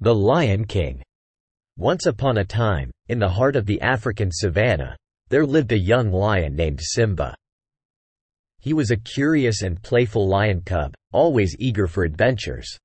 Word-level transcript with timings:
The 0.00 0.14
Lion 0.14 0.64
King 0.64 1.02
Once 1.76 2.06
upon 2.06 2.38
a 2.38 2.44
time, 2.44 2.92
in 3.08 3.18
the 3.18 3.28
heart 3.28 3.56
of 3.56 3.66
the 3.66 3.80
African 3.80 4.30
savanna, 4.30 4.96
there 5.28 5.44
lived 5.44 5.72
a 5.72 5.78
young 5.78 6.12
lion 6.12 6.54
named 6.54 6.80
Simba. 6.80 7.34
He 8.60 8.72
was 8.72 8.92
a 8.92 8.96
curious 8.96 9.62
and 9.62 9.82
playful 9.82 10.28
lion 10.28 10.60
cub, 10.60 10.94
always 11.12 11.56
eager 11.58 11.88
for 11.88 12.04
adventures. 12.04 12.78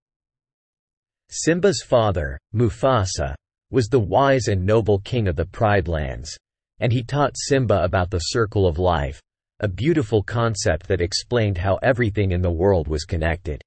Simba's 1.29 1.83
father, 1.83 2.39
Mufasa, 2.51 3.35
was 3.69 3.87
the 3.87 3.99
wise 3.99 4.47
and 4.47 4.65
noble 4.65 4.97
king 4.99 5.27
of 5.27 5.35
the 5.35 5.45
Pride 5.45 5.87
Lands, 5.87 6.35
and 6.79 6.91
he 6.91 7.03
taught 7.03 7.37
Simba 7.37 7.83
about 7.83 8.09
the 8.09 8.19
circle 8.19 8.65
of 8.65 8.79
life, 8.79 9.21
a 9.59 9.67
beautiful 9.67 10.23
concept 10.23 10.87
that 10.87 10.99
explained 10.99 11.59
how 11.59 11.75
everything 11.83 12.31
in 12.31 12.41
the 12.41 12.51
world 12.51 12.87
was 12.87 13.05
connected. 13.05 13.61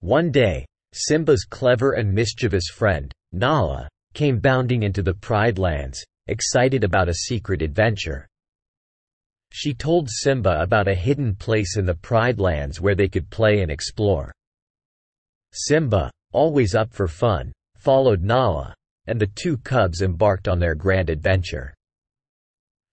One 0.00 0.30
day, 0.30 0.64
Simba's 0.96 1.44
clever 1.44 1.94
and 1.94 2.14
mischievous 2.14 2.68
friend, 2.72 3.12
Nala, 3.32 3.88
came 4.12 4.38
bounding 4.38 4.84
into 4.84 5.02
the 5.02 5.12
Pride 5.12 5.58
Lands, 5.58 6.04
excited 6.28 6.84
about 6.84 7.08
a 7.08 7.14
secret 7.14 7.62
adventure. 7.62 8.28
She 9.50 9.74
told 9.74 10.08
Simba 10.08 10.62
about 10.62 10.86
a 10.86 10.94
hidden 10.94 11.34
place 11.34 11.76
in 11.76 11.84
the 11.84 11.96
Pride 11.96 12.38
Lands 12.38 12.80
where 12.80 12.94
they 12.94 13.08
could 13.08 13.28
play 13.28 13.60
and 13.60 13.72
explore. 13.72 14.32
Simba, 15.52 16.12
always 16.32 16.76
up 16.76 16.92
for 16.92 17.08
fun, 17.08 17.52
followed 17.76 18.22
Nala, 18.22 18.72
and 19.08 19.20
the 19.20 19.32
two 19.34 19.58
cubs 19.58 20.00
embarked 20.00 20.46
on 20.46 20.60
their 20.60 20.76
grand 20.76 21.10
adventure. 21.10 21.74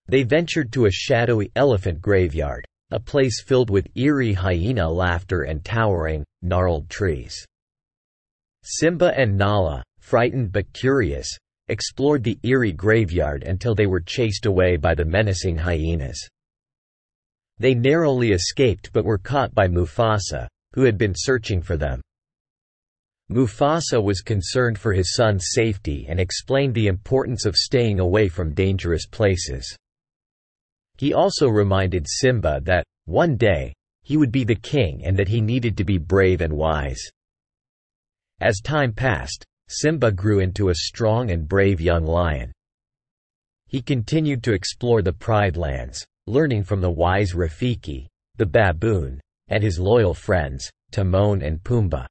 They 0.08 0.24
ventured 0.24 0.72
to 0.72 0.86
a 0.86 0.90
shadowy 0.90 1.52
elephant 1.54 2.00
graveyard, 2.00 2.64
a 2.90 2.98
place 2.98 3.40
filled 3.40 3.70
with 3.70 3.86
eerie 3.94 4.32
hyena 4.32 4.90
laughter 4.90 5.42
and 5.42 5.64
towering, 5.64 6.24
gnarled 6.42 6.90
trees. 6.90 7.46
Simba 8.64 9.12
and 9.18 9.36
Nala, 9.36 9.82
frightened 9.98 10.52
but 10.52 10.72
curious, 10.72 11.28
explored 11.68 12.22
the 12.22 12.38
eerie 12.42 12.72
graveyard 12.72 13.42
until 13.42 13.74
they 13.74 13.86
were 13.86 14.00
chased 14.00 14.46
away 14.46 14.76
by 14.76 14.94
the 14.94 15.04
menacing 15.04 15.56
hyenas. 15.56 16.28
They 17.58 17.74
narrowly 17.74 18.32
escaped 18.32 18.92
but 18.92 19.04
were 19.04 19.18
caught 19.18 19.54
by 19.54 19.68
Mufasa, 19.68 20.48
who 20.74 20.82
had 20.82 20.96
been 20.96 21.14
searching 21.16 21.60
for 21.60 21.76
them. 21.76 22.00
Mufasa 23.30 24.00
was 24.00 24.20
concerned 24.20 24.78
for 24.78 24.92
his 24.92 25.14
son's 25.14 25.46
safety 25.52 26.06
and 26.08 26.20
explained 26.20 26.74
the 26.74 26.88
importance 26.88 27.46
of 27.46 27.56
staying 27.56 28.00
away 28.00 28.28
from 28.28 28.54
dangerous 28.54 29.06
places. 29.06 29.76
He 30.98 31.14
also 31.14 31.48
reminded 31.48 32.06
Simba 32.08 32.60
that, 32.64 32.84
one 33.06 33.36
day, 33.36 33.72
he 34.02 34.16
would 34.16 34.30
be 34.30 34.44
the 34.44 34.54
king 34.54 35.04
and 35.04 35.16
that 35.16 35.28
he 35.28 35.40
needed 35.40 35.76
to 35.78 35.84
be 35.84 35.98
brave 35.98 36.40
and 36.40 36.52
wise. 36.52 37.02
As 38.42 38.60
time 38.60 38.92
passed, 38.92 39.44
Simba 39.68 40.10
grew 40.10 40.40
into 40.40 40.70
a 40.70 40.74
strong 40.74 41.30
and 41.30 41.46
brave 41.46 41.80
young 41.80 42.04
lion. 42.04 42.50
He 43.68 43.80
continued 43.80 44.42
to 44.42 44.52
explore 44.52 45.00
the 45.00 45.12
Pride 45.12 45.56
Lands, 45.56 46.04
learning 46.26 46.64
from 46.64 46.80
the 46.80 46.90
wise 46.90 47.34
Rafiki, 47.34 48.08
the 48.38 48.44
baboon, 48.44 49.20
and 49.46 49.62
his 49.62 49.78
loyal 49.78 50.12
friends, 50.12 50.68
Timon 50.90 51.40
and 51.40 51.62
Pumbaa. 51.62 52.08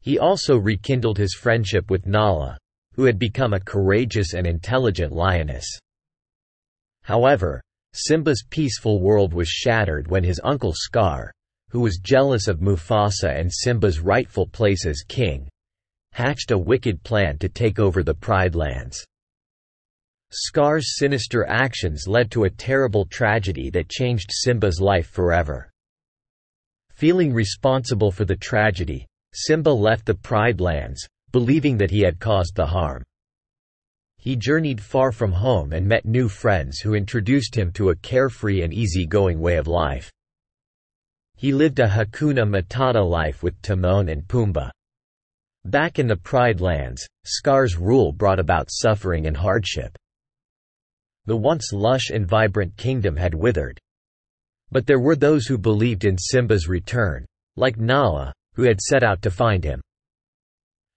He 0.00 0.18
also 0.18 0.58
rekindled 0.58 1.16
his 1.16 1.34
friendship 1.34 1.92
with 1.92 2.06
Nala, 2.06 2.58
who 2.94 3.04
had 3.04 3.16
become 3.16 3.52
a 3.52 3.60
courageous 3.60 4.34
and 4.34 4.48
intelligent 4.48 5.12
lioness. 5.12 5.78
However, 7.02 7.62
Simba's 7.92 8.42
peaceful 8.50 9.00
world 9.00 9.32
was 9.32 9.48
shattered 9.48 10.08
when 10.08 10.24
his 10.24 10.40
uncle 10.42 10.72
Scar, 10.74 11.32
who 11.74 11.80
was 11.80 11.98
jealous 11.98 12.46
of 12.46 12.60
Mufasa 12.60 13.36
and 13.36 13.52
Simba's 13.52 13.98
rightful 13.98 14.46
place 14.46 14.86
as 14.86 15.02
king, 15.02 15.48
hatched 16.12 16.52
a 16.52 16.56
wicked 16.56 17.02
plan 17.02 17.36
to 17.38 17.48
take 17.48 17.80
over 17.80 18.04
the 18.04 18.14
Pride 18.14 18.54
Lands. 18.54 19.04
Scar's 20.30 20.96
sinister 20.96 21.44
actions 21.48 22.04
led 22.06 22.30
to 22.30 22.44
a 22.44 22.50
terrible 22.50 23.04
tragedy 23.06 23.70
that 23.70 23.88
changed 23.88 24.30
Simba's 24.30 24.80
life 24.80 25.08
forever. 25.08 25.68
Feeling 26.92 27.32
responsible 27.32 28.12
for 28.12 28.24
the 28.24 28.36
tragedy, 28.36 29.04
Simba 29.32 29.70
left 29.70 30.06
the 30.06 30.14
Pride 30.14 30.60
Lands, 30.60 31.04
believing 31.32 31.76
that 31.78 31.90
he 31.90 32.02
had 32.02 32.20
caused 32.20 32.54
the 32.54 32.66
harm. 32.66 33.02
He 34.18 34.36
journeyed 34.36 34.80
far 34.80 35.10
from 35.10 35.32
home 35.32 35.72
and 35.72 35.88
met 35.88 36.06
new 36.06 36.28
friends 36.28 36.78
who 36.78 36.94
introduced 36.94 37.52
him 37.52 37.72
to 37.72 37.90
a 37.90 37.96
carefree 37.96 38.62
and 38.62 38.72
easy-going 38.72 39.40
way 39.40 39.56
of 39.56 39.66
life. 39.66 40.12
He 41.36 41.52
lived 41.52 41.80
a 41.80 41.88
Hakuna 41.88 42.46
Matata 42.46 43.02
life 43.02 43.42
with 43.42 43.60
Timon 43.60 44.08
and 44.08 44.26
Pumbaa. 44.26 44.70
Back 45.64 45.98
in 45.98 46.06
the 46.06 46.16
Pride 46.16 46.60
Lands, 46.60 47.06
Scar's 47.24 47.76
rule 47.76 48.12
brought 48.12 48.38
about 48.38 48.70
suffering 48.70 49.26
and 49.26 49.36
hardship. 49.36 49.96
The 51.26 51.36
once 51.36 51.72
lush 51.72 52.10
and 52.10 52.26
vibrant 52.26 52.76
kingdom 52.76 53.16
had 53.16 53.34
withered. 53.34 53.80
But 54.70 54.86
there 54.86 55.00
were 55.00 55.16
those 55.16 55.46
who 55.46 55.56
believed 55.56 56.04
in 56.04 56.18
Simba's 56.18 56.68
return, 56.68 57.24
like 57.56 57.78
Nala, 57.78 58.32
who 58.54 58.62
had 58.62 58.80
set 58.80 59.02
out 59.02 59.22
to 59.22 59.30
find 59.30 59.64
him. 59.64 59.80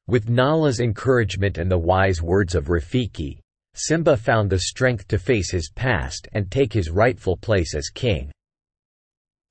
With 0.06 0.30
Nala's 0.30 0.80
encouragement 0.80 1.58
and 1.58 1.70
the 1.72 1.78
wise 1.78 2.22
words 2.22 2.56
of 2.56 2.70
Rafiki, 2.70 3.40
Simba 3.74 4.18
found 4.18 4.50
the 4.50 4.60
strength 4.60 5.08
to 5.10 5.20
face 5.20 5.52
his 5.52 5.70
past 5.70 6.28
and 6.34 6.50
take 6.50 6.74
his 6.74 6.90
rightful 6.90 7.38
place 7.38 7.76
as 7.76 7.90
king. 7.90 8.32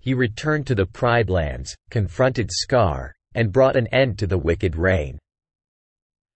He 0.06 0.14
returned 0.14 0.68
to 0.68 0.76
the 0.76 0.86
Pride 0.86 1.28
Lands, 1.28 1.74
confronted 1.90 2.48
Scar, 2.52 3.12
and 3.34 3.50
brought 3.50 3.74
an 3.74 3.88
end 3.88 4.20
to 4.20 4.28
the 4.28 4.38
wicked 4.38 4.76
reign. 4.76 5.18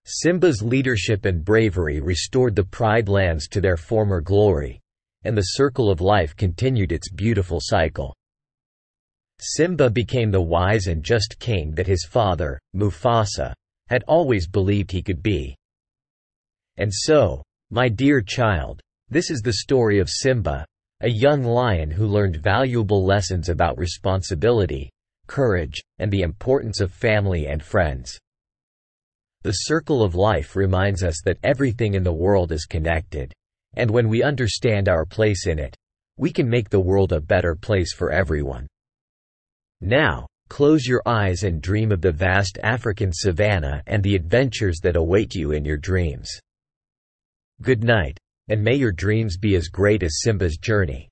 Simba's 0.05 0.61
leadership 0.61 1.25
and 1.25 1.45
bravery 1.45 2.01
restored 2.01 2.57
the 2.57 2.65
Pride 2.65 3.09
Lands 3.09 3.47
to 3.47 3.61
their 3.61 3.77
former 3.77 4.21
glory, 4.21 4.81
and 5.23 5.39
the 5.39 5.55
circle 5.55 5.89
of 5.89 6.01
life 6.01 6.35
continued 6.35 6.91
its 6.91 7.13
beautiful 7.13 7.61
cycle. 7.63 8.13
Simba 9.39 9.89
became 9.89 10.33
the 10.33 10.43
wise 10.43 10.89
and 10.89 11.05
just 11.05 11.39
king 11.39 11.71
that 11.77 11.87
his 11.87 12.05
father, 12.05 12.59
Mufasa, 12.75 13.55
had 13.87 14.03
always 14.09 14.49
believed 14.49 14.91
he 14.91 15.01
could 15.01 15.23
be. 15.23 15.55
And 16.77 16.93
so, 16.93 17.45
my 17.71 17.89
dear 17.89 18.21
child, 18.21 18.81
this 19.11 19.31
is 19.31 19.43
the 19.43 19.53
story 19.53 20.01
of 20.01 20.11
Simba, 20.11 20.67
a 21.03 21.09
young 21.09 21.43
lion 21.43 21.91
who 21.91 22.07
learned 22.07 22.37
valuable 22.37 23.05
lessons 23.05 23.49
about 23.49 23.79
responsibility, 23.79 24.91
courage, 25.27 25.81
and 25.99 26.11
the 26.11 26.21
importance 26.21 26.81
of 26.81 26.93
family 26.93 27.47
and 27.47 27.63
friends. 27.63 28.19
The 29.43 29.53
circle 29.53 30.03
of 30.03 30.15
life 30.15 30.57
reminds 30.57 31.03
us 31.03 31.23
that 31.25 31.39
everything 31.43 31.95
in 31.95 32.03
the 32.03 32.13
world 32.13 32.53
is 32.53 32.67
connected, 32.67 33.33
and 33.77 33.91
when 33.91 34.09
we 34.11 34.23
understand 34.23 34.91
our 34.91 35.07
place 35.07 35.47
in 35.47 35.59
it, 35.59 35.75
we 36.19 36.31
can 36.31 36.47
make 36.47 36.69
the 36.69 36.81
world 36.81 37.13
a 37.13 37.21
better 37.21 37.55
place 37.55 37.95
for 37.95 38.13
everyone. 38.13 38.67
Now, 39.81 40.27
close 40.51 40.87
your 40.87 41.01
eyes 41.07 41.45
and 41.45 41.63
dream 41.63 41.93
of 41.93 42.03
the 42.03 42.13
vast 42.13 42.59
African 42.63 43.11
savanna 43.11 43.83
and 43.87 44.03
the 44.03 44.17
adventures 44.17 44.81
that 44.83 44.97
await 44.97 45.35
you 45.35 45.53
in 45.53 45.65
your 45.65 45.79
dreams. 45.79 46.29
Good 47.63 47.83
night 47.83 48.19
and 48.51 48.63
may 48.63 48.75
your 48.75 48.93
dreams 48.93 49.37
be 49.37 49.57
as 49.57 49.69
great 49.69 50.03
as 50.03 50.21
Simba's 50.21 50.59
journey. 50.59 51.10